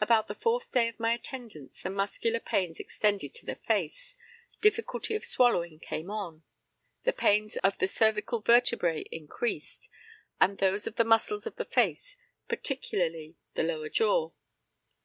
About 0.00 0.28
the 0.28 0.36
fourth 0.36 0.70
day 0.70 0.86
of 0.86 1.00
my 1.00 1.12
attendance 1.14 1.82
the 1.82 1.90
muscular 1.90 2.38
pains 2.38 2.78
extended 2.78 3.34
to 3.34 3.44
the 3.44 3.56
face, 3.56 4.14
difficulty 4.60 5.16
of 5.16 5.24
swallowing 5.24 5.80
came 5.80 6.12
on, 6.12 6.44
the 7.02 7.12
pains 7.12 7.56
in 7.56 7.72
the 7.80 7.88
cervical 7.88 8.40
vertebræ 8.40 9.04
increased, 9.10 9.90
also 10.40 10.54
those 10.54 10.86
of 10.86 10.94
the 10.94 11.02
muscles 11.02 11.44
of 11.44 11.56
the 11.56 11.64
face, 11.64 12.16
particularly 12.46 13.34
the 13.56 13.64
lower 13.64 13.88
jaw. 13.88 14.30